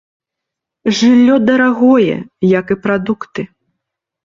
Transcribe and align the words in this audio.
Жыллё 0.99 1.35
дарагое, 1.51 2.15
як 2.59 2.75
і 2.79 2.81
прадукты. 2.89 3.41